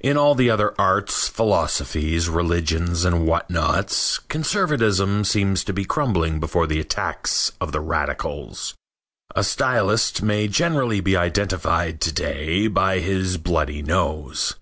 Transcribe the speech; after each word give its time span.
In 0.00 0.18
all 0.18 0.34
the 0.34 0.50
other 0.50 0.74
arts, 0.78 1.28
philosophies, 1.28 2.28
religions 2.28 3.06
and 3.06 3.26
what 3.26 3.48
nots 3.48 4.18
conservatism 4.18 5.24
seems 5.24 5.64
to 5.64 5.72
be 5.72 5.86
crumbling 5.86 6.38
before 6.38 6.66
the 6.66 6.78
attacks 6.78 7.52
of 7.58 7.72
the 7.72 7.80
radicals. 7.80 8.74
A 9.34 9.42
stylist 9.42 10.20
may 10.20 10.46
generally 10.46 11.00
be 11.00 11.16
identified 11.16 12.02
to 12.02 12.12
day 12.12 12.66
by 12.68 12.98
his 12.98 13.38
bloody 13.38 13.80
nose. 13.80 14.56